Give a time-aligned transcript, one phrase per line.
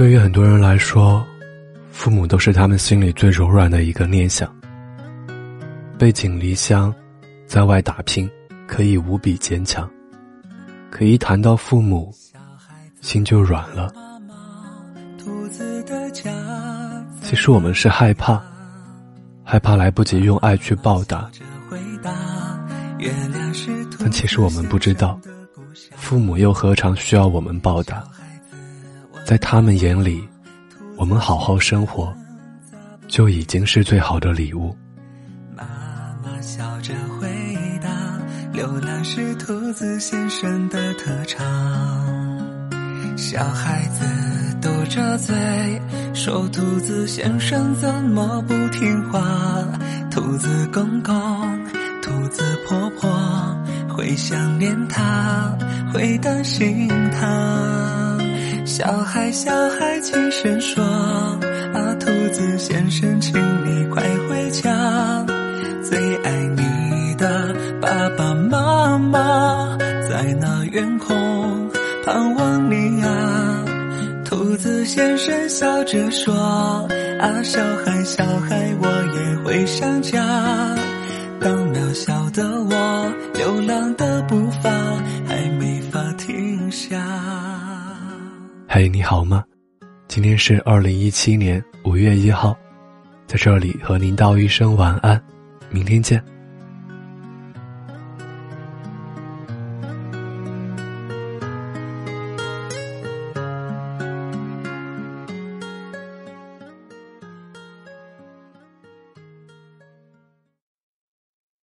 [0.00, 1.22] 对于很多人来说，
[1.90, 4.50] 父母都是他们心里最柔软的一个念想。
[5.98, 6.90] 背井离乡，
[7.46, 8.26] 在外打拼，
[8.66, 9.86] 可以无比坚强；
[10.90, 12.10] 可一谈到父母，
[13.02, 13.92] 心就软了。
[17.20, 18.42] 其实我们是害怕，
[19.44, 21.30] 害怕来不及用爱去报答。
[23.98, 25.20] 但其实我们不知道，
[25.94, 28.02] 父母又何尝需要我们报答？
[29.30, 30.28] 在他们眼里，
[30.96, 32.12] 我们好好生活，
[33.06, 34.76] 就已经是最好的礼物。
[35.56, 35.62] 妈
[36.20, 37.28] 妈笑着回
[37.80, 37.88] 答
[38.52, 41.40] ：“流浪是兔子先生的特长。”
[43.16, 44.04] 小孩子
[44.60, 45.32] 嘟着嘴
[46.12, 49.22] 说：“兔子先生怎么不听话？”
[50.10, 51.14] 兔子公公。
[52.02, 53.08] 兔子婆婆
[53.94, 55.56] 会想念他，
[55.94, 57.99] 会担心他。
[58.70, 60.84] 小孩小孩轻声说
[61.74, 63.34] ：“啊，兔子先生，请
[63.66, 65.26] 你快回家，
[65.82, 69.76] 最爱你的爸爸妈妈
[70.08, 71.68] 在那远空
[72.06, 73.64] 盼望你啊。”
[74.24, 76.32] 兔子先生笑着说
[77.18, 80.24] ：“啊，小孩小孩，我也会想家。”
[81.42, 84.70] 当渺小的我，流浪的步伐
[85.26, 86.96] 还没法停下。
[88.72, 89.42] 嘿，你好吗？
[90.06, 92.56] 今天是二零一七年五月一号，
[93.26, 95.20] 在这里和您道一声晚安，
[95.70, 96.22] 明天见。